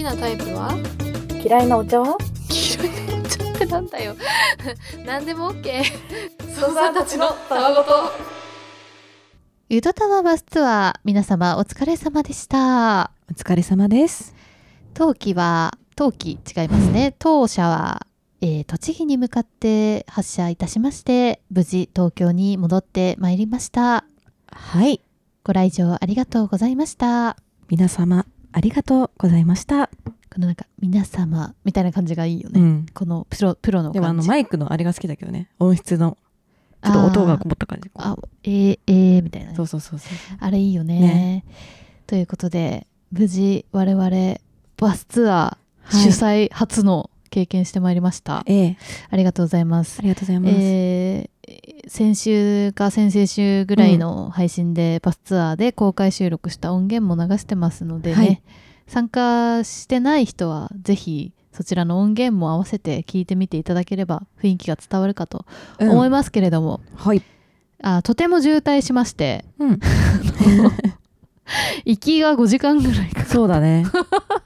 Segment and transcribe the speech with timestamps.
[0.00, 0.78] きなタイプは？
[1.44, 2.16] 嫌いなお茶は？
[2.48, 4.16] 黄色いのちょってなんだよ。
[5.04, 5.82] 何でも OK
[6.54, 8.10] ソさんたちのたわごと。
[9.68, 13.10] ゆとたわバスツアー皆様お疲れ様でした。
[13.30, 14.34] お疲れ様です。
[14.94, 17.14] 当期は当期違いますね。
[17.18, 18.06] 当社は、
[18.40, 24.06] えー栃木に向かって発車いたしまして無事東京に戻ってまいりました。
[24.50, 25.02] はい。
[25.44, 27.36] ご来場ありがとうございました。
[27.68, 32.86] 皆様ありがとうございました、このなんか皆様みたいな感じがいいよね、うん。
[32.92, 35.48] このプロプロのでもあのマイクのあれが好きだけどね。
[35.58, 36.16] 音質の。
[36.82, 37.90] ちょっと音がこもった感じ。
[37.94, 39.50] あえー、えー、みたいな。
[39.50, 40.12] ねそうそうそうそう。
[40.40, 41.00] あれいいよね。
[41.00, 41.44] ね。
[42.06, 44.36] ということで無事我々
[44.78, 46.12] バスツアーはい。
[46.12, 48.76] 主催初の経験してまいりました、ええ。
[49.10, 49.98] ありがとうございます。
[49.98, 51.39] ありがとうございます、えー
[51.86, 58.42] 先週か先々週ぐらいの配信でバスツアーで公開収録した音源も流してますのでね、はい。
[58.86, 65.46] 参加してない人はぜひそちらの音源も合わせて聞いてみていただければ雰囲気が伝わるかと
[65.78, 65.90] うん。
[65.90, 67.22] 思いますけれども、はい。
[67.82, 69.44] あとても渋滞しまして。
[69.58, 69.80] うん。
[71.84, 73.84] 行きが5時間ぐらいかかそうだね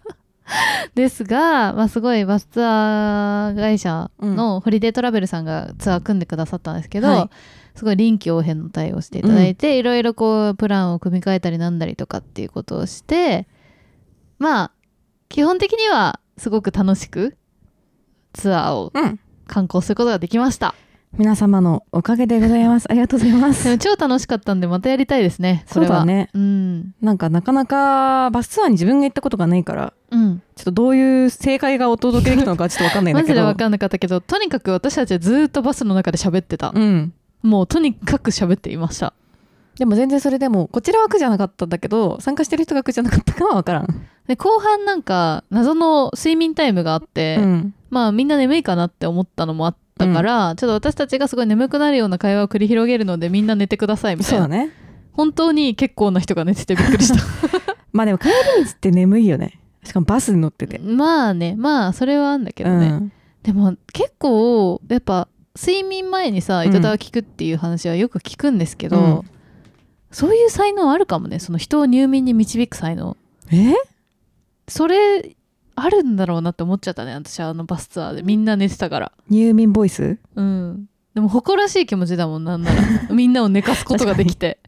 [0.94, 7.30] ですが、まあ、すごいバスツアー会社のホリデートラベルさんがツアー組んでくださったんですけど、はい。
[7.74, 13.48] すごい臨機応変の対応をしていただいて、いろいろこうプランを組み替えたりなんだりとかっていうことをして
[14.38, 14.70] まあ
[15.28, 17.36] 基本的にはすごく楽しく
[18.32, 19.18] ツアーをうん。
[19.46, 20.74] 観光することができました。
[21.16, 22.90] 皆様のおかげでございます。
[22.90, 25.88] ありがとうございまですも超楽しかったんでまたやりたいですねこれは。
[25.88, 26.30] そうだね。
[26.34, 26.94] うん。
[27.00, 30.42] なんかなかなかバスツアーに自分が行ったことがないからうん。
[30.54, 33.34] ちょっとどういう正解がお届けできたのかちょっとわかんないんだマけど。
[33.40, 37.12] ジで分かんなかったけどとにかく私たちはずっとバスの中で喋ってた、うん。
[37.42, 39.12] もうとにかく喋っていました。
[39.78, 43.86] でも全然それでもこちらは苦じゃなかったんだけど参加してる人が苦じゃなかったかは分からん、
[44.28, 54.70] で後半なんか謎の睡眠タイムがあって、うん、まあみんな眠いかなって思ったのもあったから、ちょっと私たちがすごい眠くなるような会話を繰り広げるのでみんな寝てくださいみたいうな、そだね。
[55.12, 57.24] 本当に結構な人が寝ててびっくりした。
[57.92, 61.54] まあでも帰り道って眠いよねしかもバスに乗ってて、まあね。
[61.56, 63.12] まあそれはあんだけどね、うん。
[63.42, 65.28] でも結構やっぱ
[65.60, 66.68] 睡眠前にさうん。
[66.68, 69.22] 糸田は聞くっていう話はよく聞くんですけど、うん。
[70.10, 73.16] そういう才能あるかもねその人を入眠に導く才能。
[73.52, 73.74] え？
[74.66, 75.36] それ
[75.76, 78.22] あるんだろうなって思っちゃったね私はあのバスツアーで。
[78.22, 79.12] みんな寝てたから。
[79.28, 80.18] 入眠ボイス？
[80.34, 80.88] うん。
[81.14, 82.82] でも誇らしい気持ちだもんなんなら。
[83.10, 84.58] みんなを寝かすことができて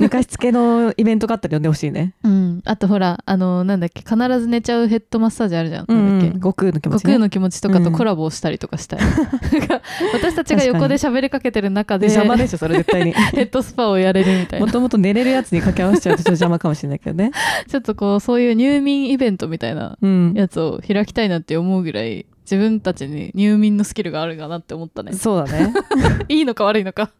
[0.00, 2.14] 寝かしつけのイベントがあったら呼んでほしいね。
[2.24, 2.62] うん。
[2.64, 6.34] あとほらあのなんだっけ必ず寝ちゃうヘッドマッサージあるじゃん、なんだっけ？
[6.34, 9.00] 悟空の気持悟ち、ね、空の気持ちとかとコラボをしたりとかしたい、
[10.14, 13.12] 私たちが横で喋りかけてる中で邪魔でしょそれ絶対に。
[13.32, 14.66] ヘッドスパをやれるみたいな。
[14.66, 17.30] もともと寝れるやつに掛け合わせちゃうとちょっと邪魔かもしれないけどね。
[17.68, 20.32] ちょっとこうそういう入眠イベントみたいなうん。
[20.34, 25.12] やつを開きたいなって思うぐらい自分たちに入眠のスキルがあるかなって思ったね。
[25.12, 25.72] そうだね。
[26.28, 27.10] いいのか悪いのか。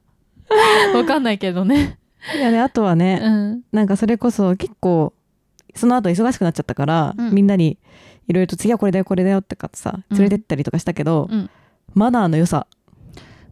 [0.95, 1.99] わかんないけどね
[2.37, 3.63] いやねあとはね、うん。
[3.73, 5.13] なんかそれこそ結構
[5.75, 7.35] その後忙しくなっちゃったから、うん。
[7.35, 7.79] みんなに
[8.29, 10.17] いろいろと次はこれだよこれだよってかさうん。
[10.17, 11.51] 連れてったりとかしたけど、うん。
[11.95, 12.67] マナーの良さ。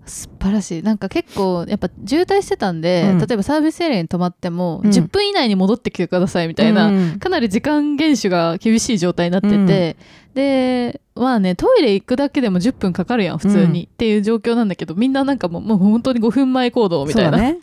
[0.07, 0.83] 素晴らしい。
[0.83, 3.19] なんか結構やっぱ渋滞してたんで、うん。
[3.19, 4.91] 例えばサービスエリアに止まっても、うん。
[4.91, 7.19] 10分以内に戻ってきてくださいみたいな、うん。
[7.19, 9.97] かなり時間厳守が厳しい状態になってて、
[10.35, 13.87] でまあねトイレ行くだけでも10分かかるやん普通に、うん。
[13.87, 17.59] っていう状況なんだけどみんななんかもうもう本当に5分前行動みたいな、ね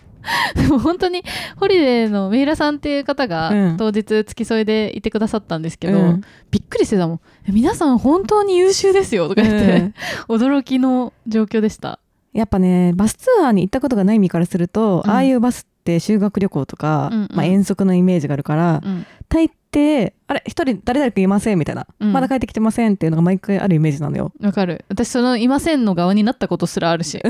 [0.55, 1.23] でも本当に
[1.57, 3.77] ホリデーの三浦さんっていう方がうん。
[3.77, 6.21] 当日付き添いでいてくださったんですけど、うん。
[6.51, 9.93] びっくりしてたもん「皆さん本当に優秀ですよ」とか言って、
[10.27, 11.99] 驚きの状況でした。
[12.33, 15.11] やっぱねバスツアーに行ったことがない身からすると、うん。
[15.11, 17.29] ああいうバスって修学旅行とか、うんうん。
[17.33, 19.05] まあ、遠足のイメージがあるから、うん。
[19.29, 22.11] 大抵あれ一人誰々君いませんみたいな、うん。
[22.11, 24.33] まだ帰ってきてませんっていうのが毎回あるイメージなのよ。
[24.41, 24.83] わかる。
[24.89, 27.15] 私そのいませんの側になったことすらあるし。
[27.15, 27.21] い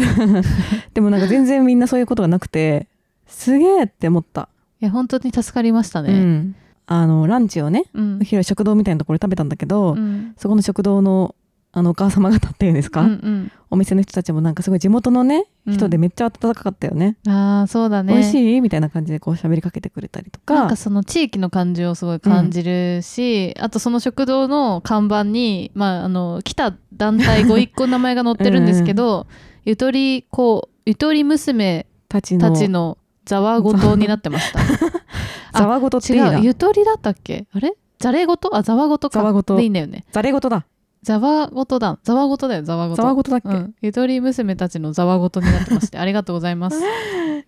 [0.96, 2.88] でもなんか全然みんなそういうことがなくて
[3.28, 6.56] すげえって思った、や本当に助かりましたうねん、
[6.88, 8.20] あのランチをねうん。
[8.20, 10.34] 広い食堂みたいなところで食べたんだけど、うん。
[10.38, 11.36] そこの食堂の
[11.78, 15.74] あのお母様方っていうんですか、うんお店の人たちもなんかすごい地元のねうん。
[15.74, 18.14] 人でめっちゃ温かかったよね、うんああそうだね。
[18.14, 20.56] 美味しいみたいな感じでこう喋りかけてくれたりとか。
[20.56, 29.28] なんかその地域の感じをすごい感じるし、あとその食堂の看板に、まあ、あの来た団体ご 一個名前が載ってるんですけど
[29.66, 34.60] ゆとりこうゆとり娘たちのざわごとになってました。
[35.52, 36.38] あざわごとっていいな。
[36.38, 37.46] 違うゆとりだったっけ？
[37.52, 37.74] あれ？
[38.00, 38.56] ざれごと？
[38.56, 39.20] あざわごとか。
[39.20, 39.58] ざわごと。
[39.58, 40.06] でいいんだよね。
[40.12, 40.66] ざれごとだ
[41.04, 42.00] ざわごとだ。
[42.04, 43.02] ざわごとだよざわごと。
[43.02, 46.80] ざわごとだっけ、うん、ゆとり娘たちのざわごとになってまして ありがとうございます。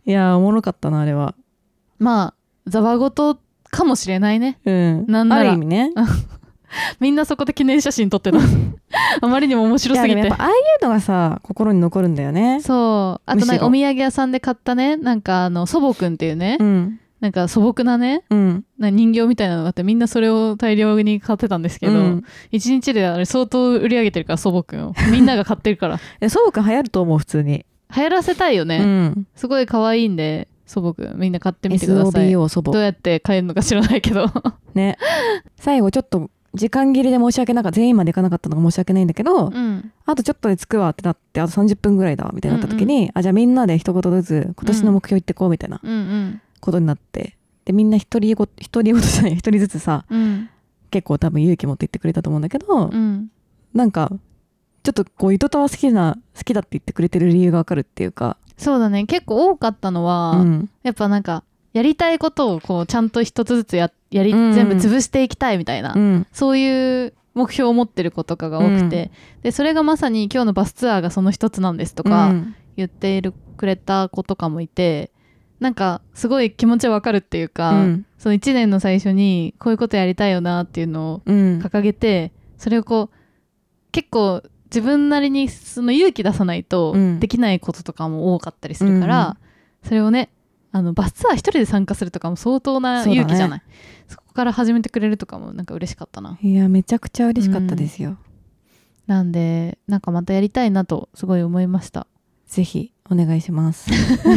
[0.06, 1.36] いやーおもろかったなあれは。
[1.98, 2.34] ま
[2.66, 3.40] あざわごと
[3.72, 4.60] かもしれないね。
[4.66, 5.06] うん。
[5.08, 5.42] なんなら。
[5.42, 5.92] ある意味ね。
[7.00, 8.38] みんなそこで記念写真撮ってた
[9.22, 10.32] あまりにも面白すぎて。
[10.32, 10.52] ああい
[10.82, 18.66] うのがさ心に残るんだよねそうあとなんかお土産屋さんで買ったねなんかあの祖母くんっていうね、うんなんか素朴なねうん。
[18.78, 22.24] な人形みたいなのがあってみんなそれを大量に買ってたんですけど、うん。
[22.52, 25.96] 一日であれ相当売り上げてるから祖母くんをみんなが買ってるから。
[25.96, 27.66] いやそうか流行ると思う普通に。
[27.96, 29.28] 流行らせたいよね、うん。
[29.36, 32.30] すごい可愛いんで祖母くんみんな買ってみてください。
[32.30, 34.28] SOBO 祖母どうやって買えるのか知らないけど。
[34.74, 34.98] ね。
[35.58, 39.92] 最後ちょっと時間切れで申し訳なかった全員まで行かなかったのが申し訳ないんだけど、うん。
[40.06, 45.80] あとちょっとで着くわってなってあと30分ぐらいだわみたいになった時に、あじゃあみんなで一言ずつ今年の目標言ってこうみたいな。
[45.84, 50.50] うんうんことになってでみんな一人ご一人ごとじゃない一人ずつさうん。
[50.92, 53.30] 結構多分勇気持って言ってくれたと思うんだけど、うん。
[53.74, 54.12] なんか
[54.82, 59.06] ちょっとこう糸タワ好きな好きだって言ってくれてる理由がわかるっていうか、そうだね。
[59.06, 60.70] 結構多かったのは、うん。
[60.84, 64.54] やっぱなんかやりたいことをこうちゃんと一つずつややり、うん。
[64.54, 66.28] 全部潰していきたいみたいな、うん。
[66.32, 69.12] そういう目標を持ってる子とかが多くて、
[69.44, 72.56] でそれがまさに今日のバスツアーがその一つなんですとかうん。
[72.78, 75.12] 言っているくれた子とかもいて
[75.60, 78.06] なんかすごい気持ちわかるっていうか、うん。
[78.18, 83.18] その1年の最初にこういうことやりたいよなっていうのをうん掲げてそれをこう
[83.92, 87.20] 結構自分なりにその勇気出さないとうん。
[87.20, 89.38] できないこととかも多かったりするから、
[89.84, 90.30] それをね
[90.72, 93.62] あのバスツアー一人で参加するとかも相当な勇気じゃない？
[94.08, 96.38] そ,、こから始めてくれるとかもなんか嬉しかったな。
[96.42, 98.18] いやめちゃくちゃ嬉しかったですよ、
[99.08, 102.06] なんでなんかまたやりたいなとすごい思いました。
[102.46, 103.90] ぜひ お願いします。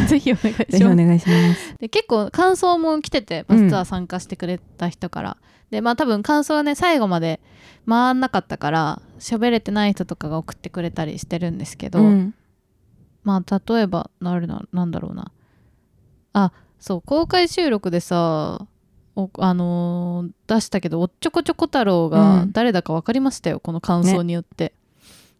[0.09, 0.85] ぜひお願いします。
[0.87, 1.77] お願いします。
[1.79, 5.37] で結構感想も来ててバスツアー参加してくれた人から、
[5.71, 7.41] でまあ多分感想はね最後まで
[7.87, 12.35] 回んなかったから喋れてない人とかが送ってくれたりしてるんですけど、うん。
[13.25, 15.33] まあ例えばなるななんだろうな。
[16.33, 18.67] あそう公開収録でさ
[19.15, 22.53] おあのー出したけどおっちょこちょこ太郎がうん。
[22.53, 24.73] 誰だか分かりましたよ、この感想によって、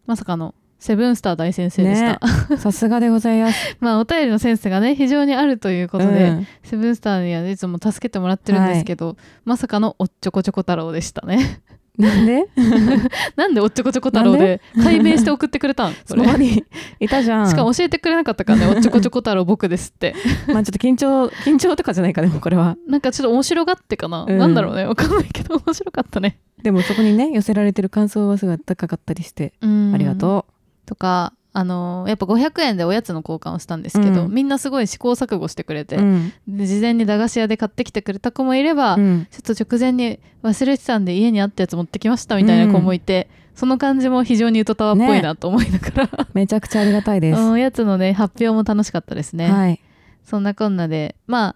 [0.05, 0.53] まさかの
[0.83, 2.19] セブンスター大先生でした、
[2.49, 2.57] ね。
[2.57, 3.57] さすがでございます。
[3.79, 6.47] まあお便りのセンスがね非常にあるということで、うん。
[6.61, 9.15] セブンスターにはいつも助けてもらってるんですけど、
[9.45, 11.61] まさかのおっちょこちょこ太郎でしたね。
[11.97, 12.49] なんで？
[13.37, 15.93] なんでおっちょこちょこ太郎で解明して送ってくれたん？
[15.93, 16.23] こそれ。
[16.23, 16.65] の場に
[16.99, 17.49] いたじゃん。
[17.49, 20.13] しかも教えてくれなかったからねおっちょこちょこ太郎僕ですって。
[20.51, 22.75] まあちょっと緊張緊張とかじゃないかでもこれは。
[22.89, 24.37] なんかちょっと面白がってかな、うん。
[24.37, 24.83] なんだろうね。
[24.83, 26.39] わかんないけど面白かったね。
[26.61, 29.93] でもそこにね寄せられてる感想はすごい高かったりして、うん。
[29.95, 30.45] ありがと
[30.93, 34.31] とかあのーやっぱ500円でおやつの交換をしたんですけど、うん。
[34.31, 36.33] みんなすごい試行錯誤してくれう、て、うん。
[36.47, 39.27] で事前に駄菓子屋で買ってきてくれた子もいれば、うん。
[39.29, 49.79] ちょっと直前に忘れてたんで家にあったやつ持ってきましたみたいな子もいて、その感じも非常にゆとたわっぽいなと思いながら、めちゃくちゃありがたいです、おやつのね発表も楽しかったですね、はい。
[50.23, 51.55] そんなこんなでまあ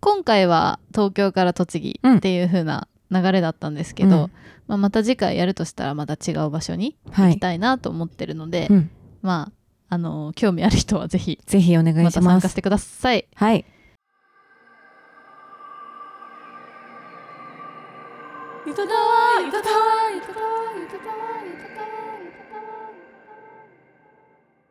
[0.00, 4.32] 今回は東京から栃木っていう風な流れだったんですけど、うん。
[4.66, 8.90] まあ、また次回やるとしたらまた違う場所に行きはい、たいなと思ってるので、うん、
[9.22, 9.50] ま
[9.88, 13.26] ああの興味ある人はぜひぜひお願いましたます参加してください。
[13.34, 13.64] はい。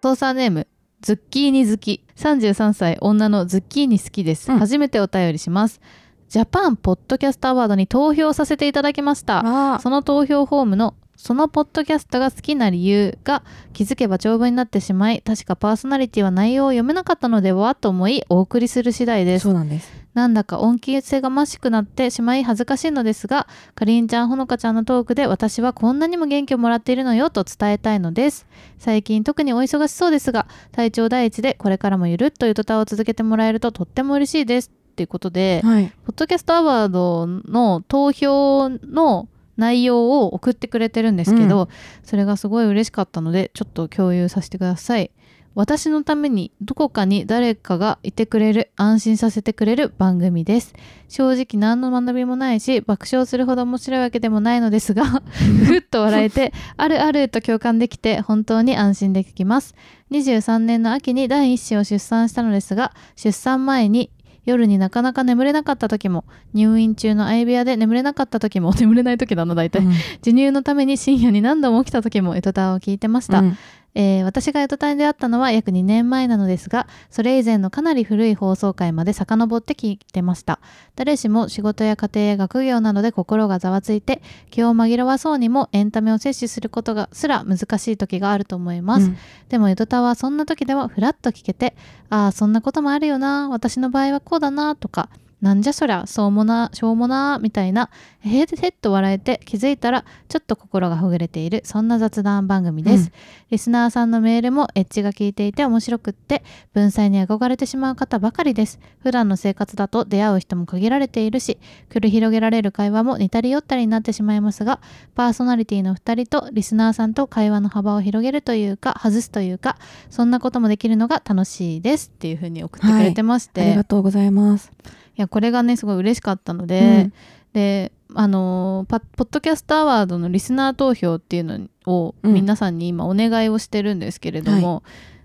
[0.03, 0.67] 操作ネーム
[1.01, 5.81] ズッキーニ好き33歳女のズッキーニ好きです、うん初めてお便りします
[6.29, 9.75] ジャパンポッドキャストアワードに投票させていただきました。
[9.75, 9.79] あ。
[9.79, 19.43] その投票フォームのそのポッドキャストが好きな理由が気づけば長文になってしまい確かパーソナリティは内容を読めなかったのではと思いお送りする次第です。
[19.43, 19.89] そうなんです。
[20.13, 28.45] なんだか恩恵性がましくなってしまい恥ずかしいのですがかりんちゃんほのかちゃんのトークで私はこんなにも元気をもらっているのよと伝えたいのです。
[28.77, 35.93] 最近特にお忙しそうですが体調第一でこれからもゆるっとゆとたを続けてもらえるととっても嬉しいですっていうことではい。
[36.05, 41.69] ポッドキャストアワードの投票の内容を送ってくれてるんですけど、
[42.03, 45.11] それがすごい嬉しかったのでちょっと共有させてください。
[45.53, 50.75] 私のためにどこかに誰かがいてくれる安心させてくれる番組です。
[51.09, 55.05] 正直何の学びもないし爆笑するほど面白いわけでもないのですが
[55.65, 59.73] ふっと笑えてあるあると共感できて本当に安心できます。
[60.11, 64.11] 23年の秋に第一子を出産したのですが出産前に
[64.47, 69.93] 夜になかなか眠れなかった時も入院中の相部屋で眠れなかった時も 眠れない時だな大体、うん。
[69.93, 73.57] 授乳のために深夜に何度も起きた時もエトタを聞いてました、うん
[73.99, 80.59] えー私がエトタに出会ったのは約2年前なのですがそれ以前のかなり古い放送回まで遡って聞いてました。
[80.95, 89.17] 誰しも仕事や家庭や学業などで心がざわついて気を紛らわそうにもエンタメを摂取することがすら難しい時があると思います、うん。
[89.49, 91.75] でもエトタはそんな時でもフラッと聞けて
[92.11, 95.09] ああそんなこともあるよな私の場合はこうだなとか
[95.41, 97.89] なんじゃそりゃそうもなしょうもなみたいな
[98.19, 103.11] へへへっと笑えて気づいたらちょっと心がほぐれているそんな雑談番組です、うん。
[103.51, 108.79] リスナーさんのメールもエッジが効いていて面白くって文才に憧れてしまう方ばかりです。
[109.03, 114.79] 普段の生活だと出会う人も限られているし繰り広げられる会話も似たり寄ったりになってしまいますが
[115.13, 119.77] パーソナリティの2人とリスナーさんと会話の幅を広げるというか外すというか
[120.09, 122.11] そんなこともできるのが楽しいです。
[122.13, 124.71] っていう風に送ってくれてまして、ありがとうございます。
[125.17, 127.13] いやこれがねすごい嬉しかったので、うん。
[127.53, 132.33] であのポッドキャストアワードのリスナー投票っていうのをうん。
[132.33, 134.83] 皆さんに今お願いをしてるんですけれども、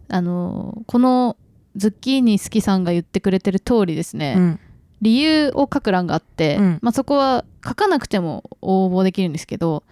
[0.09, 1.37] あのーこの
[1.77, 4.61] ズッキーニ好きさんが言ってくれてる通りですね、うん。
[5.01, 6.79] 理由を書く欄があって、うん。
[6.83, 9.85] まあ、そこは書かなくても応募できるんですけど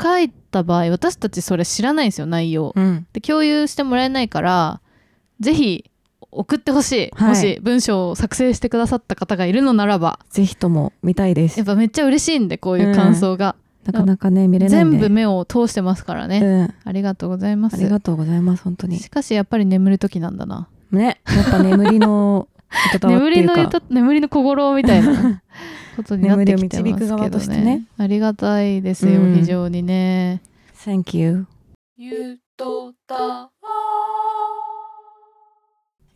[0.00, 2.72] 書いた場合私たちそれ知らないんですよ内容。
[2.76, 3.06] うん。
[3.12, 4.80] で共有してもらえないから
[5.40, 5.90] ぜひ
[6.30, 11.66] 送ってほしい、はいもし文章を作成してくださった方がいるのならばぜひとも見たいですやっ。
[11.66, 14.98] ぱめっちゃ嬉しいんでこういう感想が、なかなかね見れないんで。
[14.98, 16.74] 全部目を通してますからね、うん。
[16.84, 19.08] ありがとうございますありがとうございます本当にし。
[19.08, 22.48] かしやっぱり眠る時なんだなねやっぱ眠りの
[23.02, 23.78] 眠りのていうか。
[23.78, 25.42] 歌 眠りの小五郎みたいな
[25.96, 30.42] ことになってきてますけどとしてねありがたいですよ、うん非常にね
[30.84, 31.46] Thank you。
[31.96, 33.50] ゆとた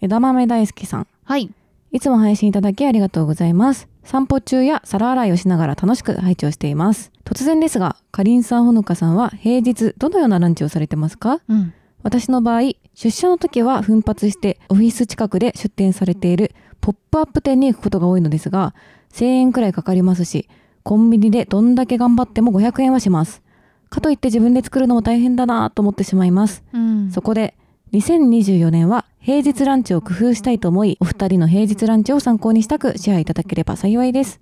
[0.01, 1.07] 枝豆大好きさん。
[1.25, 1.51] はい
[1.93, 3.89] いつも配信いただきありがとうございます。
[4.05, 7.11] 散歩中や皿洗いをしながら楽しく拝聴しています。
[7.25, 11.41] 突然ですが、かりんさんほのかさんは平日どのようなランチをされてますか？
[11.49, 18.75] うん私の場合、出社の時は奮発してオフィス近くで出店されているポップアップ店に行くことが多いのですが、
[19.13, 20.49] 1000円くらいかかりますし、
[20.83, 23.43] コンビニでどんだけ頑張っても500円はします。
[23.91, 26.63] かといって自分で作るのも大変だなぁと思ってしまいます。
[26.73, 27.55] うんそこで
[27.93, 34.41] 2024年は平日ランチを工夫したいと思いお二人の平日ランチを参考にしたく支配いただければ幸いです。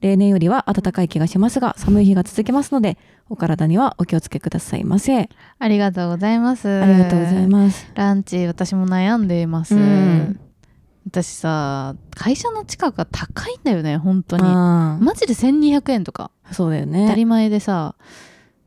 [0.00, 5.28] 例年よりは暖かい気がしますが寒い日が続きますのでお体にはお気をつけくださいませ。
[5.58, 6.68] ありがとうございます。
[6.68, 7.88] ありがとうございます。
[7.94, 10.40] ランチ私も悩んでいます、うん。
[11.06, 14.42] 私さ会社の近くが高いんだよね本当に。
[14.44, 16.32] あマジで1200円とか。
[16.42, 17.94] あそうだよ当たりね前でさ、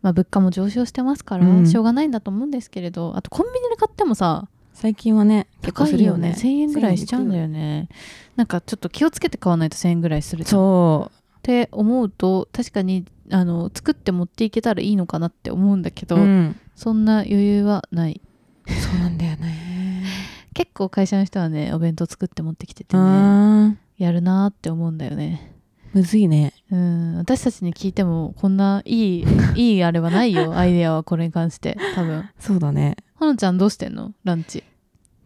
[0.01, 1.67] まあ、物価も上昇してますから、うん。
[1.67, 6.29] しょうがないんだと思うんですけれどあとコンビニで買ってもさ最近はね結構高いよね。
[6.29, 6.35] よね。
[6.37, 7.87] 1000円ぐらいしちゃうんだよね。
[8.35, 10.59] なんかちょっと気をつけて買わないと1000円ぐらいするじゃん。
[10.59, 11.11] っそ
[11.43, 16.55] て思うと確かにあの作って持っていけたらいいのかなって思うんだけうど、うん。
[16.75, 18.21] そんな余裕はない。
[18.67, 20.03] そうなんだよね。
[20.53, 25.47] 結構会社の人はねお弁当作って持ってきててねあやるなーって思うんだよね。
[25.47, 25.50] ー
[25.93, 26.53] むずいね。
[26.71, 32.29] うん私たちに聞いてもこんないい いいあれはないよアイデアはこれに関して多分。
[32.39, 32.95] そうだね。
[33.15, 34.13] ほのちゃんどうしてんの？
[34.23, 34.63] ランチ。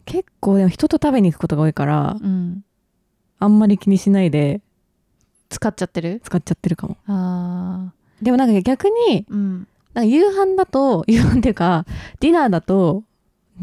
[0.04, 2.64] 結構でも人と食べに行くことが多いからうん。
[3.38, 4.60] あんまり気にしないで
[5.50, 6.20] 使っちゃってる？
[6.24, 6.96] 使っちゃってるかも。
[7.06, 9.68] あでもなんか逆にーうん。
[9.94, 11.86] なんか夕飯だと 夕飯っていうか
[12.20, 13.04] ディナーだと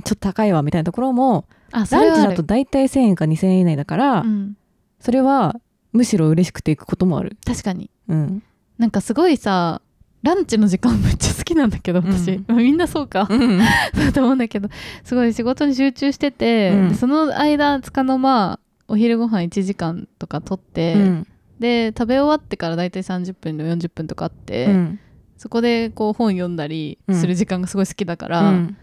[0.04, 4.58] ちょっと高いわみたいなところもランチだと大体1000円か2000円以内だから、うん、
[5.00, 5.60] それは
[5.94, 7.38] むしろ嬉しくて行くこともある。
[7.46, 7.90] 確かに。
[8.10, 8.44] うん、
[8.78, 9.82] なんかすごいさ
[10.24, 13.28] ランチの時間めっちゃ好きなんだけど私、みんなそうか。
[13.94, 14.70] そうと思うんだけど。
[15.04, 16.90] すごい仕事に集中してて、うん。
[16.90, 21.28] でその間つかの間お昼ご飯1時間とか取って、うん。
[21.60, 25.00] で食べ終わってから大体30分と40分とかあって、うん。
[25.36, 28.78] そこでこう本読んだりする時間がすごい好きだから、うん。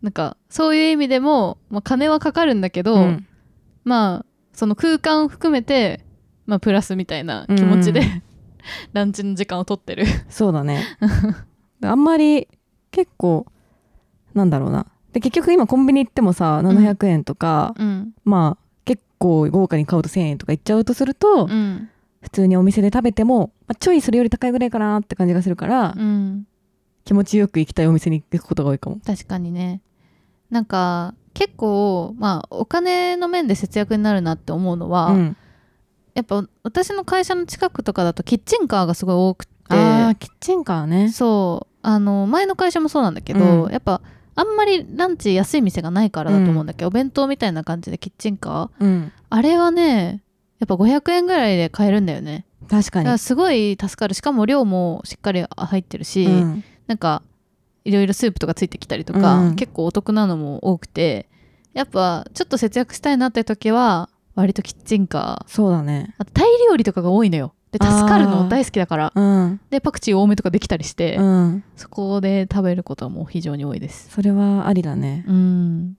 [0.00, 3.26] なんかそういう意味でも、まあ、金はかかるんだけど、うん。
[3.84, 6.06] まあその空間を含めて、
[6.50, 8.02] まあ、プラスみたいな気持ちで、う
[8.92, 10.04] ランチの時間を取ってる。
[10.28, 10.82] そうだね。
[11.80, 12.48] あんまり
[12.90, 13.46] 結構
[14.34, 14.86] なんだろうな。
[15.12, 18.14] で結局今コンビニ行ってもさ700円とか、うん。
[18.24, 21.88] まあ結構豪華に買うと1000円とかいっちゃうとすると、うん。
[22.20, 26.48] 普通にお店で食べても、まあ、ちょいそれより高いぐらいかなって感じがするから、うん。
[27.04, 28.98] 気持ちよく行きたいお店に行くことが多いかも。
[29.06, 29.82] 確かにね。
[30.50, 35.36] なんか結構まあお金の面で節約になるなって思うのは、うん、
[36.20, 39.52] やっぱ私の会社の近くとかだとキッチンカーがすごい多くて。
[39.68, 41.10] あーキッチンカーね。
[41.10, 41.76] そう。
[41.82, 43.72] あの前の会社もそうなんだけど、うん。
[43.72, 44.02] やっぱ
[44.34, 48.84] あんまりランチ安い店がないからだと思うんだけど、お弁当みたいな感じでキッチンカー。
[48.84, 50.22] うん、あれはね
[50.58, 52.44] やっぱ500円ぐらいで買えるんだよね。
[52.68, 53.18] 確かに。
[53.18, 54.14] すごい助かる。
[54.14, 56.64] しかも量もしっかり入ってるし、うん。
[56.86, 57.22] なんか
[57.84, 59.56] いろいろスープとかついてきたりとか、うん。
[59.56, 61.28] 結構お得なのも多くて
[61.72, 65.50] やっぱちょっと節約したいなって時は割とキッチンカー。
[65.50, 66.14] そうだね。
[66.18, 67.54] あとタイ料理とかが多いのよ。
[67.72, 69.12] で助かるの大好きだから。
[69.14, 74.10] うん、でパクチー多めとかできたりして、うん、そこで食べることはもう非常に多いです。
[74.10, 75.24] それはありだね。
[75.28, 75.96] うん。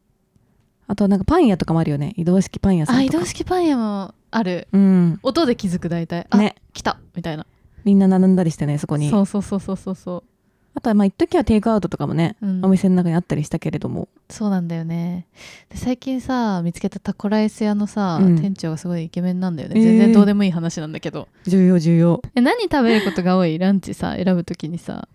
[0.87, 2.13] あとなんかパン屋とかもあるよね。
[2.17, 3.01] 移動式パン屋さんとか。
[3.01, 4.67] あ移動式パン屋もある。
[4.73, 5.19] うん。
[5.23, 6.27] 音で気づく大体。
[6.29, 6.55] あ、ね。
[6.73, 6.99] 来た。
[7.15, 7.45] みたいな。
[7.83, 9.09] みんな並んだりしてねそこに。
[9.09, 10.30] そうそうそうそうそうそう
[10.73, 12.65] あとはまあ一時はテイクアウトとかもね、うん。
[12.65, 14.07] お店の中にあったりしたけれども。
[14.29, 15.27] そうなんだよね。
[15.69, 18.35] で最近さ見つけたタコライス屋のさ、うん。
[18.39, 19.83] 店長がすごいイケメンなんだよね、えー。
[19.83, 21.27] 全然どうでもいい話なんだけど。
[21.45, 22.21] 重要重要。
[22.35, 23.59] え何食べることが多い？
[23.59, 25.07] ランチさ選ぶときにさ。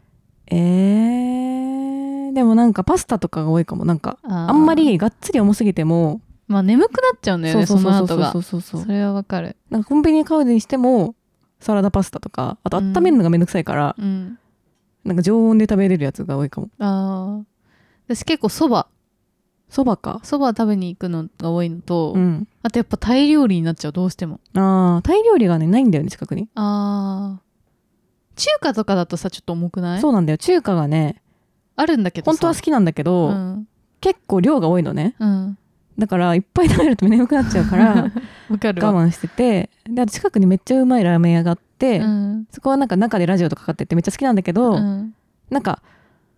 [0.48, 4.18] えー、でもなんかパスタとかが多いかもなんか。
[4.24, 6.20] あんまりがっつり重すぎても。
[6.48, 8.30] まあ眠くなっちゃうんだよねその後が。
[8.32, 8.82] そうそうそうそう。
[8.82, 9.56] それはわかる。
[9.70, 11.14] なんかコンビニで買うにしても
[11.58, 14.38] サラダパスタとかあと温めるのがめんどくさいから、うん
[15.06, 16.68] なんか常温で食べれるやつが多いかも。
[16.78, 17.44] ああ
[18.08, 18.88] 私結構そば。
[19.68, 20.20] そばか？
[20.22, 22.46] そば食べに行くのが多いのと、うん。
[22.62, 24.40] あとやっぱタイ料理になっちゃうどうしても。
[24.54, 26.48] あータイ料理がねないんだよね近くに。
[26.54, 27.46] あー。
[28.36, 30.00] 中華とかだとさちょっと重くない？
[30.00, 30.38] そうなんだよ。
[30.38, 31.20] 中華がね
[31.74, 32.30] あるんだけどさ。
[32.32, 33.68] 本当は好きなんだけど、うん。
[34.00, 35.16] 結構量が多いのね。
[35.18, 35.58] うん。
[35.98, 37.94] だからいっぱい食べると眠くなっちゃうから
[38.50, 39.70] 我慢してて。
[39.88, 42.46] であと近くにめっちゃうまいラーメン屋があって、うん。
[42.50, 45.14] そこはなんか中でラジオとかかっててめっちゃ好きなんだけど、うん。
[45.50, 45.82] なんか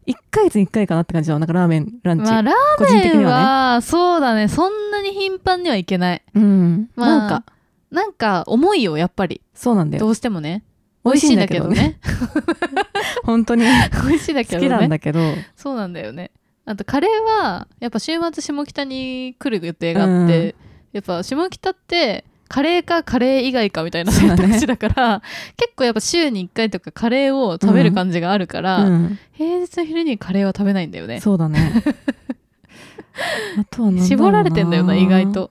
[0.06, 4.48] 1ヶ月に1回かなって感じのなんかラーメンランチ、まあラ個人的ーメンにははそうだね。
[4.48, 6.16] そんなに頻繁にはいけない。
[6.16, 7.44] ねうん、まあなんか。
[7.90, 9.40] なんか重いよやっぱり。
[9.54, 10.04] そうなんだよ。
[10.04, 10.64] どうしてもね。
[11.04, 11.98] 美味しいんだけどね。
[13.24, 13.64] 本当に。
[13.64, 15.20] 美味しいんだけど好きなんねだけど。
[15.56, 16.30] そうなんだよね。
[16.64, 20.54] あとカレーはやっぱ週末下北に来る予定があって、
[20.92, 25.22] やっぱ下北ってカレーかカレー以外かみたいな選択肢だから
[25.56, 31.20] 結構やっぱ週に1回とかカレーを食べる感じがあるから、うん、平日の昼にカレーは食べないんだよね。
[31.20, 31.72] そうだね。
[33.58, 35.50] あとは絞られてんだよな意外と。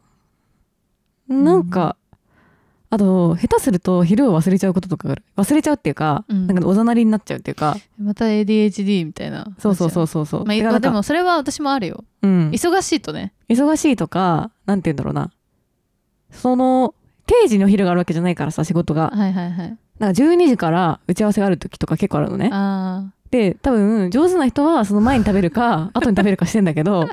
[1.27, 1.97] なんか、
[2.89, 5.23] あと下手すると昼を忘れちゃうこととかがある。
[5.35, 6.47] 忘れちゃうっていうか、うん。
[6.47, 7.75] なんかおざなりになっちゃうっていうか。
[8.01, 9.47] また ADHD みたいな。
[9.59, 12.05] そうそうそううそうそう、まあ、でもそれは私もあるよ。
[12.21, 13.33] うん、忙しいとね。
[13.49, 15.31] 忙しいとかなんて言うんだろうな
[16.37, 16.93] その
[17.25, 19.09] 定時の昼があるわけじゃないからさ仕事が。
[19.09, 19.77] はいはいはい。
[19.99, 22.49] なんか12時から打ち合わせがある時とか結構あるのね。
[22.51, 27.09] あで多分上手な人はその前に食べるか 後に食べるかしてんだけど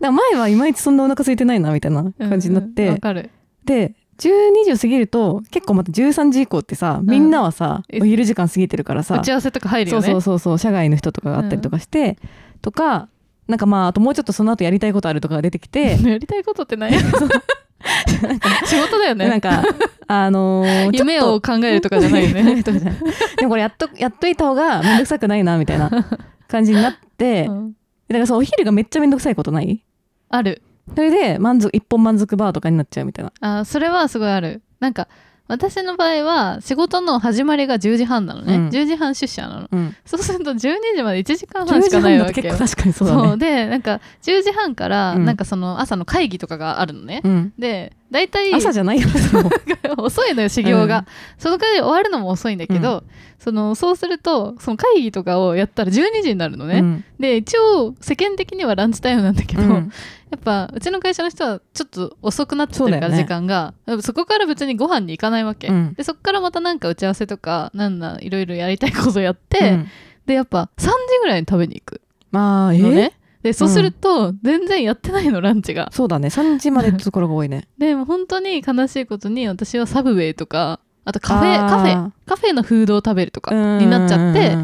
[0.00, 3.30] だ前はいまいちそんなお腹空いてないなみたいなあ感じになって、うんうんわかる。
[3.64, 9.16] で12時を過ぎると結構また13時以降ってさみんなはさ、えお昼時間過ぎてるからさ。
[9.16, 10.02] 打ち合わせとか入るよね。
[10.02, 12.16] そうそうそうそう社外の人とかがあったりとかして、
[12.62, 13.08] とか
[13.46, 15.98] なんかまああともうちょっとその後やりたいことあるとかが出てきて。
[16.02, 16.96] やりたいことって何
[18.66, 19.28] 仕事だよね。
[19.28, 19.62] なんか
[20.06, 22.62] あのー 夢を考えるとかじゃないよね。
[22.62, 25.90] でもこれやっとやっといた方がめんどくさくないなみたいな
[26.48, 27.72] 感じになって、うん。
[28.08, 29.82] だからそうお昼がめっちゃめんどくさいことない？
[30.28, 30.62] ある。
[30.94, 33.58] それで満足一本満足バーとかになっちゃうみたいな。
[33.58, 34.62] あそれはすごいある。
[34.78, 35.08] なんか
[35.48, 38.68] 私の場合は仕事の始まりが10時半なのね、うん。
[38.68, 39.68] 10時半出社なの。
[39.70, 39.96] うん。
[40.04, 40.58] そうすると12
[40.96, 42.42] 時まで1時間10半しかないわけ。
[42.42, 43.36] よと結構確かにそうだね。
[43.36, 45.24] でなんか10時半からうん。
[45.24, 49.08] なんかその朝の会議とかがあるのね、うん、で大体朝じゃないよ。
[49.98, 51.06] 遅いのよ修行が、
[51.38, 53.04] その会議終わるのも遅いんだけど、
[53.38, 57.04] そのそうするとその会議とかをやったら12時になるのね、うん。
[57.18, 59.70] で一応世間的にはランチタイムなんだけど、うん。
[60.30, 63.74] やっぱうちの会社の人はちょっと遅くなっちゃってるから、時間が。
[64.00, 65.94] そこから別にご飯に行かないわけ、うん。
[65.94, 69.88] でそこからまたなんか打ち合わせとかなんだいろいろやりたいことやって、うん。
[70.26, 70.90] でやっぱ3時
[71.22, 73.12] ぐらいに食べに行くまあえのね、
[73.46, 75.88] でそうすると全然やってないのランチが。
[75.92, 76.26] そうだね。
[76.26, 77.68] 3時までってところが多いね。
[77.78, 83.78] でも本当に悲しいことに私はサブウェイとかあとカフェカフェカフェのフードを食べるとかうん。
[83.78, 84.56] になっちゃって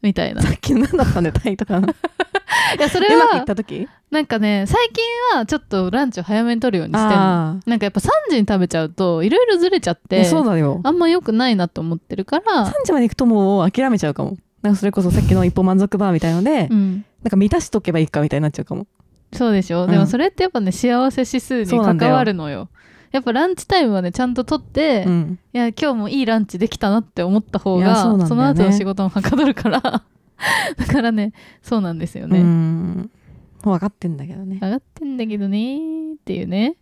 [0.00, 0.42] みたいな。
[0.42, 1.78] さっき何だったんだよタイとか。
[1.78, 3.88] うまいやそれくいっはた時？
[4.12, 5.04] なんかね最近
[5.36, 10.80] はちょっとランチを早めに取るようにしてなんかやっぱ3時に食べちゃうといろいろずれちゃってそうだよ。
[10.84, 12.66] あんま良くないなと思ってるから。
[12.66, 14.36] 3時まで行くともう諦めちゃうかも。
[14.62, 18.86] なんかそれこそさっきの一歩満足バーみたいので、うんなんか満たしとけばいいかみたいになっちゃうかも。
[19.32, 19.90] そうでしょ、うん。
[19.90, 22.68] でもそれってやっぱね幸せ指数に関わるのよ。
[23.10, 25.38] やっぱランチタイムはねちゃんと取って、いうん。
[25.52, 28.28] や今日もいいランチできたなって思った方がそ,、ね。
[28.28, 29.80] の後の仕事もはかどるから。
[30.76, 34.58] だからねそうなんですようね、う分かってんだけどね。
[34.60, 36.76] だかってんだけどねーっていうね。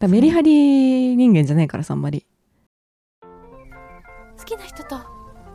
[0.00, 2.26] らメリハリ人間じゃないからさあんまり。
[3.22, 4.96] 好きな人と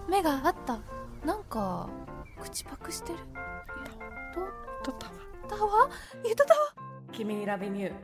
[0.09, 0.79] 目が合った。
[1.25, 1.89] なんか
[2.41, 3.19] 口パクしてる
[5.65, 5.89] わだわ？
[6.23, 6.61] 言っただわ？
[7.11, 7.91] 君にラベニュー。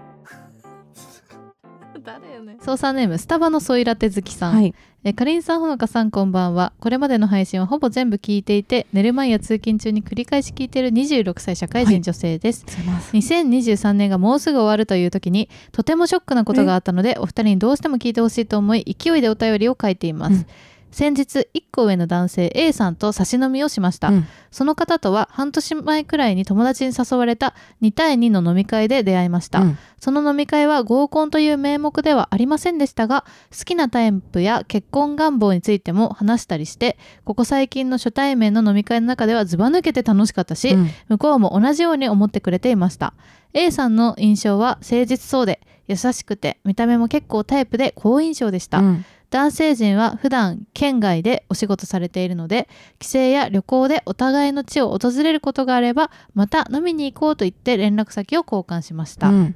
[2.04, 2.58] 誰よね。
[2.62, 4.74] 操作ネームスタバのソイラテ好きさん、はい。
[5.04, 6.74] えかりんさんほのかさんこんばんは。
[6.80, 20.46] これまでの配信はほぼ全部聞いていて寝る前や通勤中に繰り返し聞いている26歳社会人女性です、すいません2023年がもうすぐ終わるという時にとてもショックなことがあったのでお二人にどうしても聞いてほしいと思い勢いでお便りを書いています、うん
[20.92, 24.28] 先日1個上の男性 A さんと差し飲みをしました、うん。
[24.52, 29.78] その方とは半年前くらいに友達に誘われた2対2の飲み会で出会いました、うん。
[30.00, 33.26] その飲み会は合コンという名目ではありませんでしたが
[33.58, 40.90] 好きなタイプや結婚願望についても話したりしてここ最近の初対面の飲み会の中ではずば抜けて楽しかったし、うん。
[41.10, 43.14] 向こうも同じように思ってくれていました。
[43.54, 59.56] A さんの印象は誠実そうで優しくて見た目も結構タイプで好印象でした、うん男性陣は普段県外でお仕事されているので帰省や旅行でお互いの地を訪れることがあればまた飲みに行こうと言って連絡先を交換しました、うん。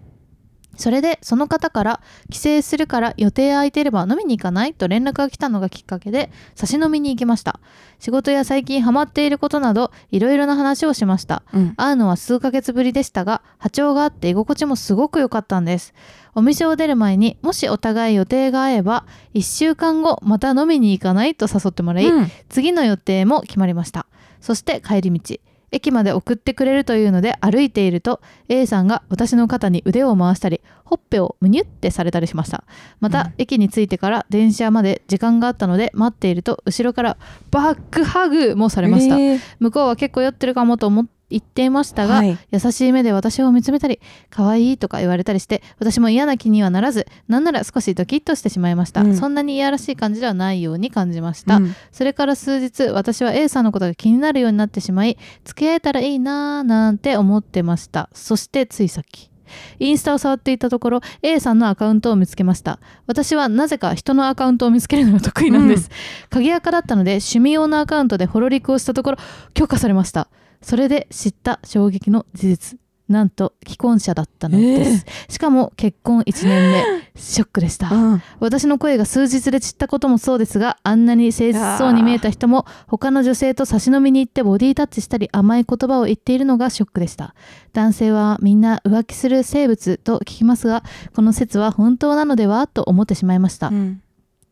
[0.76, 7.60] それでその方から帰省するから予定空いてれば飲みに行かないと連絡が来たのがきっかけで差し飲みに行きました。
[8.00, 11.44] 仕事や最近ハマっていることなどいろいろな話をしました。
[11.54, 11.74] うん。
[11.76, 15.94] 会うのは数ヶ月ぶりでしたが波長があって居心地もすごく良かったんです。
[16.36, 19.06] お店を出る前にもしお互い予定が合えば
[19.36, 22.32] 1週間後また飲みに行かないと誘ってもらい、うん。
[22.50, 24.08] 次の予定も決まりました。
[24.42, 25.36] そして帰り道
[25.74, 32.64] 駅まで送ってくれるというので歩いていると A さんが私の肩に腕を回したりほっぺをむにゅってされたりしました。
[33.00, 33.34] また、うん。
[33.38, 37.18] 駅に着いてから電車まで時間があったので待っていると後ろから
[37.52, 39.40] バックハグもされました、えー。
[39.60, 42.38] 向こうは結構酔ってるかもと思って言っていましたが、はい。
[42.52, 49.18] 優しい目で私を見つめたり可愛いとか言われたりして私も嫌な気にはならずなんなら少しドキッとしてしまいました、うん。
[49.18, 51.76] そんなにいやらしい感じではないように感じました、うん。
[51.92, 58.10] それから数日私は A さんのことが気になるようになってしまい付き合えたらいいなーなんて思ってました。
[58.14, 59.30] そしてついさっき。
[59.78, 62.80] インスタを触っていたところ A さんのアカウントを見つけました。
[63.06, 65.92] 私はなぜか人のアカウントを見つけるのが得意なんです、
[66.32, 69.18] 鍵垢だったので趣味用のアカウントでホロリクをしたところ
[69.54, 70.28] 許可されました
[70.64, 72.80] それで知った衝撃の事実。
[73.10, 76.84] なんと既婚者だったのです、しかも結婚1年目。
[77.16, 77.94] ショックでした。
[77.94, 78.22] うん。
[78.40, 87.36] 私の声が数日で散ったこともそうですがあんなに誠実そうに見えた人も他の女性と差し飲みに行ってボディタッチしたり甘い言葉を言っているのがショックでした。
[87.74, 94.02] 男性はみんな浮気する生物と聞きますがこの説は本当なのではと思ってしまいました、うん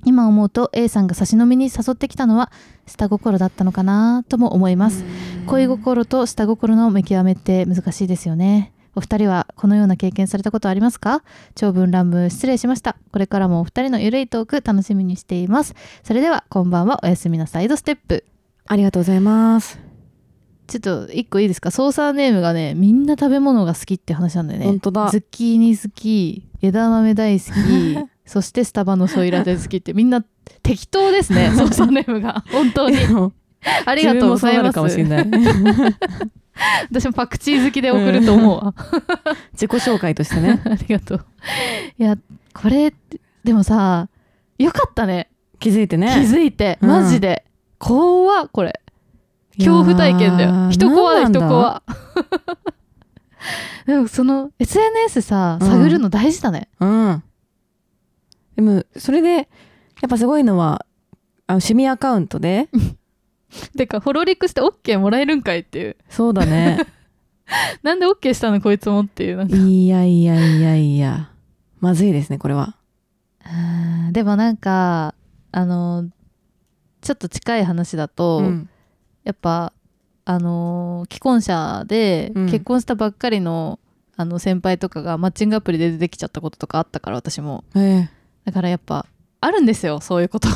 [0.03, 2.51] 今思うと A さんが差し飲みに誘ってきたのは
[2.85, 5.03] 下心だったのかなとも思います。
[5.47, 8.73] 恋心と下心の見極めって難しいですよね。
[8.93, 11.23] お二人はこのような経験されたことありますか？
[11.55, 12.97] 長文乱文失礼しました。
[13.13, 15.75] これからもお二人のゆるいトーク楽しみにしています。
[16.03, 18.25] それではこんばんはおやすみなサイドステップ。
[18.67, 19.79] ありがとうございます。
[20.67, 21.71] ちょっと一個いいですか？
[21.71, 24.65] 操作ネームがねみんな食べ物が好きって話なんだよね。
[24.65, 25.09] 本当だ。
[25.09, 30.23] ズッキーニ好き枝豆大好きそしてスタバのソイラテ好きってみんな
[30.63, 31.51] 適当ですね。
[31.53, 32.45] 操作ネームが。
[32.49, 32.95] 本当に。
[33.85, 34.79] ありがとうございます。
[34.79, 35.95] もそうなるかもしれない。
[36.89, 38.73] 私もパクチー好きで送ると思うわ。
[39.51, 40.61] 自己紹介としてね。
[40.65, 41.25] ありがとう。
[41.99, 42.15] いや
[42.53, 42.93] これ
[43.43, 44.07] でもさ
[44.57, 45.29] よかったね。
[45.59, 46.07] 気づいてね。
[46.13, 46.79] 気づいて。
[46.81, 46.89] うん。
[46.89, 47.43] マジで、
[47.79, 48.79] 怖っこれ。
[49.57, 50.69] 恐怖体験だよ。
[50.71, 51.47] 人怖だよなんなんだ？
[51.47, 51.83] 人怖
[53.87, 55.67] でもその SNS さうん。
[55.67, 57.23] 探るの大事だね、うん
[58.61, 60.85] でもそれでやっぱすごいのは
[61.47, 62.69] あの趣味アカウントで。
[63.75, 65.97] てかフォロリクして OK もらえるんかいっていう。
[66.09, 66.79] そうだね。
[67.83, 69.57] なんで OK したのこいつもっていうなんか。
[69.57, 71.31] いやいやいやいや。
[71.81, 72.77] まずいですねこれは。
[74.11, 75.15] でもなんか
[75.51, 76.07] あの
[77.01, 78.69] ちょっと近い話だと、うん。
[79.25, 79.73] やっぱ
[80.23, 82.45] あのー既婚者でうん。
[82.45, 83.79] 結婚したばっかりの,、
[84.15, 87.65] あの先輩とかがマッチングアプリで出てきちゃったこととかあったから私も。
[87.75, 88.07] え
[88.45, 89.05] だからやっぱ
[89.39, 90.47] あるんですよそういうこと。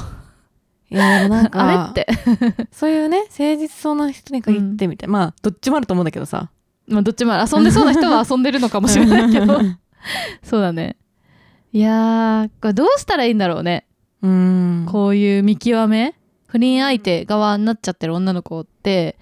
[0.92, 2.08] えいやでもなんか あれって。
[2.72, 6.50] そういうね誠実そうな人に限ってみたいな、まあどっちもあると思うんだけどさ。
[6.88, 9.60] まあどっちも遊んでそうな人は遊んでるのかもしれないけど。
[10.44, 10.98] そうだね。
[11.74, 13.86] いやーこれどうしたらいいんだろうね。
[14.22, 14.86] うん。
[14.90, 16.16] こういう見極め
[16.48, 19.18] 不倫相手側になっちゃってる女の子って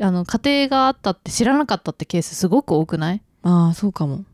[0.00, 3.22] あの家庭があったって知らなかったってケースすごく多くない？
[3.42, 4.24] ああそうかも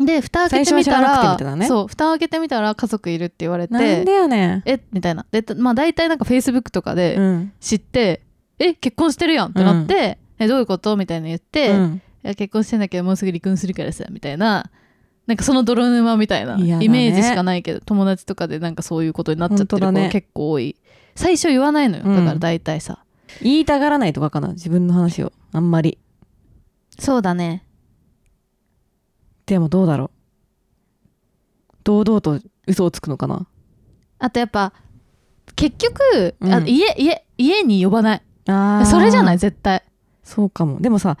[0.00, 1.66] で蓋開けてみたらね。
[1.66, 4.62] そう蓋を開けてみたら家族いるって言われなんてでやねん。
[4.64, 5.26] えみたいな。
[5.30, 7.52] でまあ大体なんかフェイスブックとかうでん。
[7.60, 8.22] 知って、
[8.58, 12.02] え結婚してるやんってなって、えどういうことみたいな言って、いうん。
[12.22, 14.70] や結婚してんだけどもうすぐ離婚するからさみたいな。
[15.26, 20.76] なんかその泥沼みたいなイメージしかないけど、友達とかでなんかそういうことになっちゃってる子結構多い、
[21.14, 22.04] 最初言わないのよ。
[22.06, 22.16] うん。
[22.16, 23.04] だから大体さ、
[23.42, 25.32] 言いたがらないとかかな自分の話を。
[25.52, 25.98] あんまり。
[26.98, 27.62] そうだね
[29.48, 30.10] でもどうだろう？
[31.84, 33.46] 堂々と嘘をつくのかな？
[34.18, 34.72] あとやっぱ
[35.56, 36.52] 結局、うん。
[36.52, 38.22] あ家家家に呼ばない。
[38.46, 38.86] あー。
[38.86, 39.38] それじゃない？
[39.38, 39.82] 絶対。
[40.22, 40.80] そうかも。
[40.80, 41.16] でもさ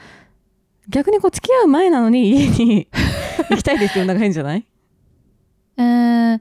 [0.88, 2.88] 逆にこう付き合う前なのに家に
[3.50, 4.66] 行きたいですっていうのが変じゃない？
[5.78, 6.40] えー、い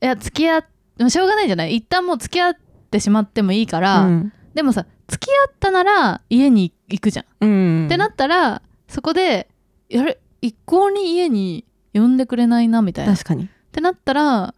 [0.00, 0.64] や付き合っ
[1.08, 1.76] しょうがないんじゃない？
[1.76, 4.32] 一旦もう付き合っってしまってもいいから、うん。
[4.54, 7.86] でもさ付き合ったなら家に行くじゃん、うん。
[7.86, 9.48] ってなったらそこで
[9.88, 13.14] やれ一向に家に呼んでくれないなみたいな。
[13.14, 13.48] っ確かに。
[13.72, 14.54] てなったら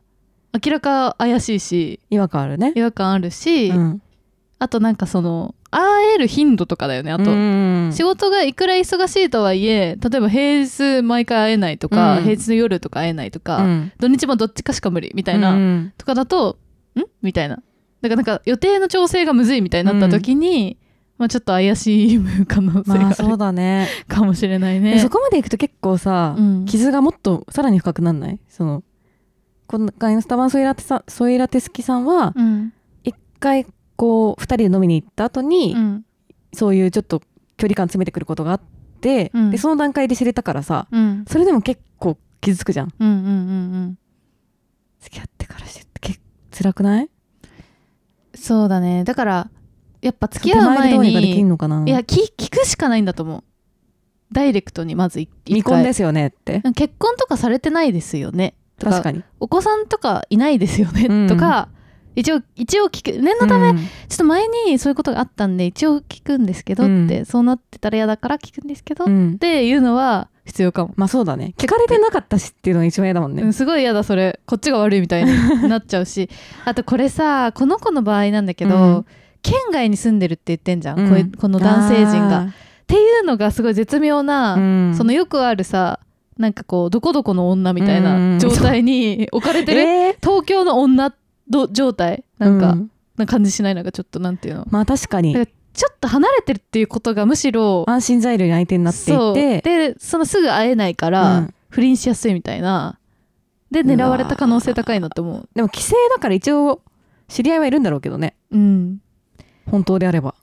[0.64, 2.72] 明らか怪しいし違和感あるね。
[2.76, 4.02] 違和感あるし、うん。
[4.58, 12.22] あとなんかその会える頻度とかだよねあと、うん仕事がいくら忙しいとはいえ例えば平日毎回会えないとか、うん。
[12.24, 13.92] 平日の夜とか会えないとか、うん。
[13.98, 15.92] 土日もどっちかしか無理みたいな、うん。
[15.96, 16.58] とかだと
[16.96, 17.02] ん？
[17.22, 17.56] みたいな。
[18.00, 20.78] だからなんか予定の調整がむずいみたいになった時に、
[21.18, 23.88] まあ、ちょっと怪しい可能性があまあそうるだね。
[24.06, 24.92] かもしれないね。
[24.94, 26.64] でそこまでいくと結構さ、うん。
[26.64, 28.38] 傷がもっとさらに深くなんない？
[28.48, 28.84] その
[29.66, 32.72] 今回のスタバンソイラテさソイラテ好きさんはうん。
[33.02, 36.04] 一回こう二人で飲みに行った後に、うん。
[36.52, 37.20] そういうちょっと
[37.56, 38.60] 距離感詰めてくることがあっ
[39.00, 39.50] て、うん。
[39.50, 41.24] でその段階で知れたからさうん。
[41.26, 42.92] それでも結構傷つくじゃん。
[42.98, 43.32] うんうんうんう
[43.88, 43.98] ん。
[45.00, 46.20] 付き合ってから知って結
[46.56, 47.10] 辛くない？
[48.36, 49.02] そうだね。
[49.02, 49.50] だから
[50.00, 51.20] やっぱ付き合う前にいや
[52.00, 53.44] 聞聞くしかないんだと思う。
[54.32, 56.60] ダイレクトにまず一未婚ですよねって。
[56.74, 58.54] 結婚とかされてないですよね。
[58.80, 59.22] 確かに。
[59.40, 61.28] お子さんとかいないですよね、うん。
[61.28, 61.68] とか
[62.14, 63.22] 一応一応聞く。
[63.22, 63.78] 念のため、うん。
[63.78, 63.84] ちょ
[64.14, 67.24] っと前にそういうことがあったんで一応聞くんですけどって、うん。
[67.24, 69.38] そうなってたら嫌だから聞くんですけど、っうん。
[69.38, 71.54] ていうのは必要かも、まあそうだね。
[71.56, 74.40] 聞かれてなかったしっていうのが一番嫌だもんね、うんすごい嫌だそれ。
[74.46, 76.28] こっちが悪いみたいになっちゃうし。
[76.64, 79.06] あとこれさこの子の場合なんだけど、うん
[79.42, 81.30] 県外に住んでるって言ってんじゃん、うん。
[81.32, 82.44] ここの男性陣が。
[82.44, 82.52] っあ
[82.86, 84.96] ていうのがすごい絶妙な、ーうん。
[84.96, 86.00] そのよくあるさ
[86.38, 88.38] なんかこうどこどこの女みたいうん。
[88.38, 90.16] な状態に 置かれてる、えー？
[90.20, 91.12] 東京の女
[91.48, 92.24] ど状態。
[92.38, 94.66] なんか、うな感じしないなんかちょっとなんていうの。
[94.70, 95.34] まあ確かに。
[95.34, 99.60] ちょっと離れてるっていうことがむしろ安心材料に相手になっていて。
[99.62, 101.54] でそのすぐ会えないから、うん。
[101.68, 102.98] 不倫しやすいみたいな。
[103.70, 105.48] で狙われた可能性高いなって思う。
[105.54, 106.80] でも規制だから一応
[107.28, 108.34] 知り合いはいるんだろうけどね。
[108.50, 108.98] うん
[109.70, 110.34] 本当であれば。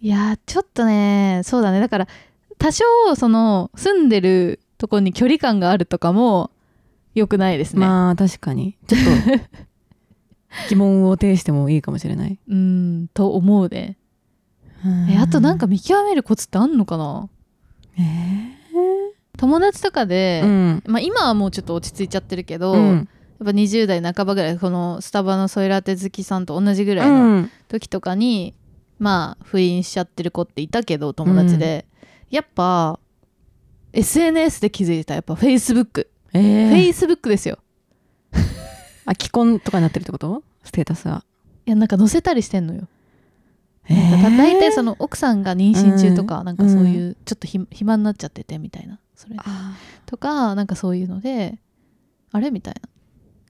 [0.00, 1.80] いやーちょっとねそうだね。
[1.80, 2.08] だから
[2.58, 2.84] 多少
[3.16, 6.50] その住んでるとこに距離感があるとかも
[7.14, 8.76] 良くないですね、まあ確かに。
[8.86, 9.00] ちょっ
[9.38, 9.44] と
[10.68, 13.96] 疑問を呈してもいいかもしれない、 うんと思うね。
[15.10, 17.28] えあとなんか見極めるコツってあんのかな？
[17.98, 18.60] え
[19.36, 20.82] 友達とかでー、うん。
[20.86, 22.96] まあ、今はもうちょっと落ち着いちゃってるけど、うん。
[22.96, 23.06] やっ
[23.44, 27.50] ぱ20代半ばぐらいこのスタバのソイラテ好きさんと同じぐらいのうん。
[27.68, 28.54] 時とかに、
[29.00, 31.86] まあ不倫しちゃってる子っていたけど友達で、
[32.30, 33.00] やっぱ
[33.92, 35.14] SNS で気づいた。
[35.14, 37.58] やっぱ Facebook、えー、Facebook ですよ。
[39.06, 40.44] あ既婚とかになってるってこと？
[40.62, 41.24] ステータスが
[41.66, 42.86] いやなんか載せたりしてんのよ、
[43.88, 46.44] えなんかー大体その奥さんが妊娠中とか、うん。
[46.44, 49.00] なんかそういうちょっとひ暇になっちゃっててみたいな。
[49.16, 49.36] それ。
[49.38, 51.58] あとかなんかそういうので
[52.32, 52.50] あれ？
[52.50, 52.88] みたいな。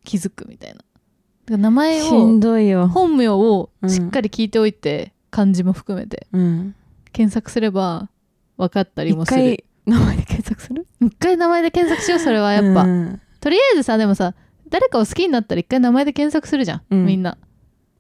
[0.05, 1.59] 気づくみたいな。
[1.59, 6.27] 名前しんをどいよ、本名をしっかり聞いておいて、漢字も含めて。
[6.33, 6.75] うん、
[7.13, 8.09] 検索すれば
[8.57, 9.41] 分かったりも一する。
[9.41, 10.87] 回名前で検索する？
[11.01, 13.21] 一回名前で検索しようそれはやっぱ、うん。
[13.41, 14.35] とりあえずさでもさ
[14.69, 17.07] 誰かを好きになったら一回名前で検索するじゃん、うん。
[17.07, 17.39] みんな。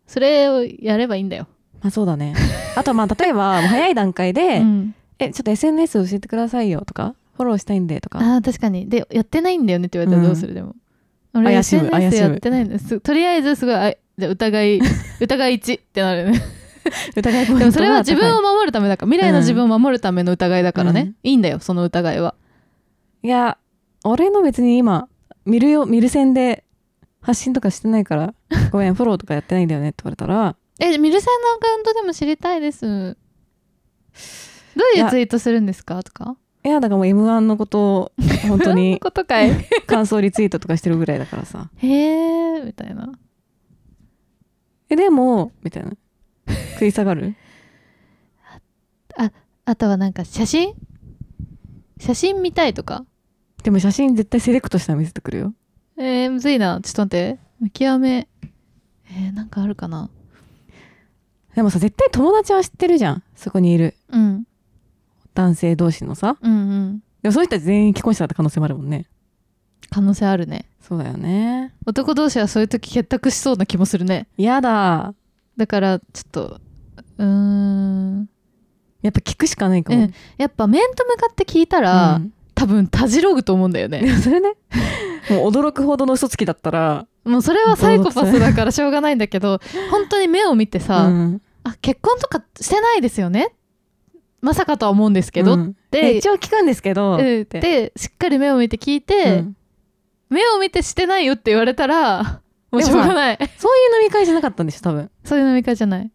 [0.06, 1.46] それをやればいいんだよ、
[1.82, 2.34] まあそうだね。
[2.76, 4.94] あとまあ例えば 早い段階で、うん。
[5.18, 8.18] えちょっと SNS 教えてくださいよとかフォローしたいんでとか。
[8.18, 8.88] あー確かに。
[8.88, 10.74] でやってないんだよねって言われたらどうする、でも。
[11.32, 13.00] 俺 SNS やってないんです。
[13.00, 14.80] とりあえずすごいあ疑い
[15.20, 16.42] 疑い1ってなるよね
[17.16, 21.16] 疑いポイントでもそれは自分がを守るためだから未来の自分を守るための疑いだからね、うん。
[21.22, 22.34] いいんだよその疑いは。
[23.22, 23.58] 高いいや
[24.04, 25.08] 俺の別に今
[25.44, 26.64] 見るよ見る線で
[27.20, 28.34] 発信とかしてないから
[28.72, 30.56] ごめんフォローとかやってないんだよねって言われたら。
[30.80, 33.16] えミルセンのアカウントでも知りたいです。
[34.74, 36.36] どういうツイートするんですかとか？
[36.64, 38.12] いやだからもう m 1のことを
[38.48, 39.50] 本当にことかい。
[39.86, 41.70] 感想リツイートとかしてるぐらいだからさ。
[41.76, 41.88] へ
[42.56, 43.12] えみたいな。
[44.88, 45.92] えでもみたいな
[46.74, 47.34] 食い下がる？
[49.66, 50.74] あとはなんか写真？
[51.98, 53.04] 写真見たいとか？
[53.62, 55.54] でも写真絶対セレクトしたら見せてくるよ。
[55.96, 56.80] えー、むずいな。
[56.82, 57.38] ちょっと待って。
[57.60, 58.26] 見極め。
[59.12, 60.08] えー、なんかあるかな？
[61.54, 63.22] でもさ絶対友達は知ってるじゃん。
[63.34, 63.94] そこにいる。
[64.08, 64.44] うん。
[65.34, 66.36] 男性同士のさ。
[66.40, 67.02] うんうん。
[67.22, 69.06] でもそういう人たち全員既婚者だった可能性もあるもんね。
[69.90, 70.64] 可能性あるね。
[70.80, 71.74] そうだよね。
[71.84, 74.26] 男同士はそういう時結託しそうな気もするね。
[74.36, 75.14] やだ
[75.60, 76.60] だからちょっと
[77.18, 78.30] うーん。
[79.02, 80.14] やっぱ聞くしかないかも、うん。
[80.38, 82.32] やっぱ面と向かって聞いたら、うん。
[82.54, 84.08] 多分たじろぐと思うんだよね。
[84.20, 84.54] それね。
[85.28, 91.42] もう驚くほどの嘘つきだったらもうそれはサイコパスだからしょうがないんだけど本当に目を見てさ、うん。
[91.62, 93.52] あ結婚とかしてないですよね？
[94.40, 95.76] まさかとは思うんですけど、うん。
[95.90, 99.56] でえ一応聞くんですけど、でしっかり目を見て聞いて、うん。
[100.30, 102.40] 目を見てしてないよって言われたら
[102.70, 103.38] もうしょうがない。
[103.58, 105.10] そういう飲み会じゃなかったんでしょ多分。
[105.24, 106.10] そういう飲み会じゃない。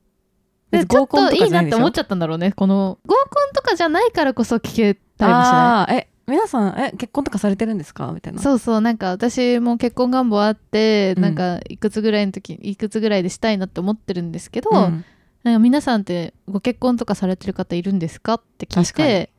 [0.72, 2.98] で別ちょっに合コンとといいかじゃなって思っちゃったんだろうねこの。
[3.06, 8.12] 合コンとかじゃないからこそ聞けたりもしなあーえ皆さんえ結婚とかされてるんですか？
[8.14, 8.40] みたいな。
[8.40, 11.22] いそうそうなんか私も結婚願望あって、うん。
[11.24, 15.06] なんかいくつぐらいの時いくつぐらいでしたいなって思ってるんですけど、うん。
[15.44, 18.36] なんか皆さんってご結婚とかされてる方いるんですか？
[18.36, 19.30] って聞いて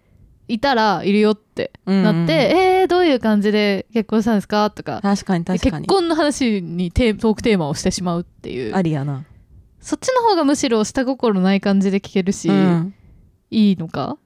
[0.48, 2.32] いたらいるよってうんなって、
[2.82, 5.00] えー、どういう感じで結婚したんですかとか。
[5.02, 5.86] 確かに確かに。
[5.86, 8.74] 結婚の話にテートークテーマをしてしまうっていう。
[8.74, 9.24] ありやな、
[9.80, 12.94] そっちの方がむしろ下心ない感じで聞けるし、うん、
[13.50, 14.18] いいのか？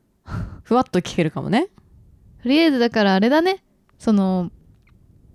[0.62, 1.68] ふわっと聞けるかもね。
[2.42, 3.62] とりあえずだからあれだね。
[3.98, 4.50] その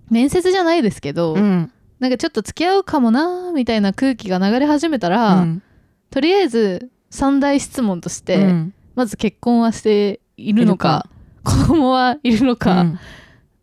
[0.10, 1.72] 面接じゃないですけど、うん。
[2.00, 5.64] なんかちょっと付き合うかもなーみたいな空気が流れ始めたら、うん。
[6.12, 8.74] とりあえず三大質問として、うん。
[8.96, 11.08] まず結婚はしているのか
[11.44, 13.00] 子供はいるのか、うん。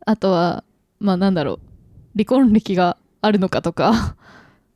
[0.07, 0.65] あとは
[1.01, 1.61] まあなんだろう
[2.15, 4.17] 離婚歴があるのかとか。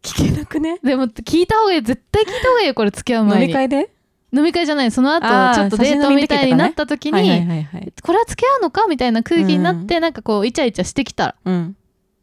[0.02, 0.78] 聞けなくね？
[0.84, 1.82] でも聞いた方がいい。
[1.82, 3.46] 絶対聞いた方がいいよこれ付き合う飲前に。
[3.48, 3.90] み会で？
[4.32, 4.90] 飲み会じゃない。
[4.90, 7.92] その後ちょっとデートみたいになった時に、はいはいはいはい。
[8.02, 11.36] これは付き合うのかみたいな空気になって、なんかこうイチャイチャしてきた。
[11.44, 11.76] うん。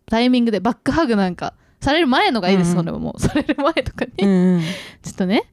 [0.05, 2.77] タイミングでバックハグなんかされる前のがいいです、うん。
[2.77, 3.19] それはもう。
[3.21, 4.61] される前とかに、うんうん。
[5.01, 5.51] ちょっとね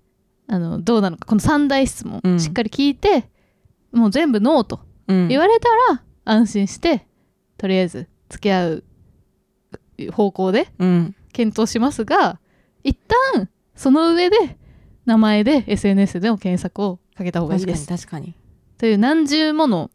[0.48, 1.26] あのどうなのか。
[1.26, 2.40] この三大質問、うん。
[2.40, 3.28] しっかり聞いて
[3.92, 5.28] もう全部ノーとうん。
[5.28, 7.06] 言われたら安心して
[7.58, 8.84] とりあえず付き合う
[10.12, 11.14] 方向でうん。
[11.32, 12.40] 検討しますが
[12.82, 12.98] 一
[13.34, 14.36] 旦その上で
[15.06, 18.34] 名前で SNS でも検索をかけた方がいい確かにです確かに。
[18.78, 19.90] という何重もの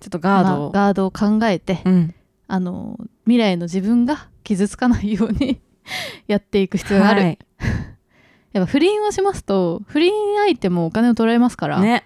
[0.00, 2.14] ちょっとガードまあを、ガードを考えて、うん。
[2.46, 5.60] あの未来の自分が傷つかないように
[6.28, 7.38] やっていく必要がある、はい。
[8.52, 10.12] やっぱ不倫をしますと不倫
[10.44, 12.04] 相手もお金を取られますから、ね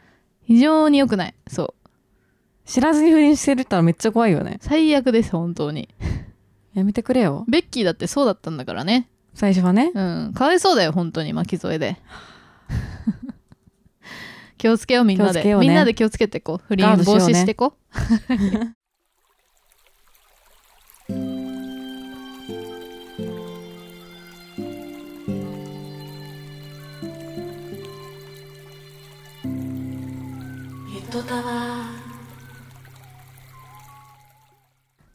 [0.49, 1.35] 非常に良くない。
[1.47, 1.89] そう。
[2.65, 4.59] 知らずに不倫してるったらめっちゃ怖いよね。
[4.63, 5.91] 最悪です本当に。
[6.73, 7.45] やめてくれよ。
[7.49, 9.11] ベッキーだってそうだったんだからね。
[9.35, 9.93] 最初はね。
[9.95, 10.33] うん。
[10.35, 11.99] かわいそうだよ本当に巻き添え で。
[14.57, 15.55] 気をつけようみんなで、ね。
[15.57, 17.75] みんなで気をつけてこう不倫防止してこ
[21.11, 21.35] ゆ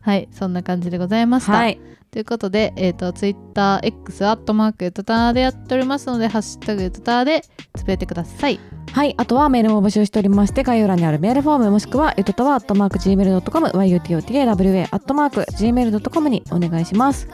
[0.02, 1.80] はいそんな感じでございました、はい
[2.14, 7.42] ということで、えっ、と、ツイッター X、アットマーク、ゆとたーでやっておりますので、ハッシュタグゆとたーで
[7.76, 8.60] つぶやいてください。
[8.92, 9.16] はい。
[9.18, 17.28] あとはメールも募集しておりまして、概要欄にあるメールフォームもしくは、ゆとたわ、アットマーク、gmail.com、yutotawa、アットマーク、gmail.com にお願いします。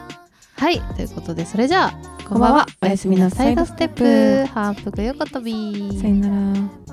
[0.56, 6.00] はい、ということで、それじゃあ、こんばんはおやすみなさいサイドステップ、反復横跳び。
[6.00, 6.28] さよな
[6.86, 6.89] ら。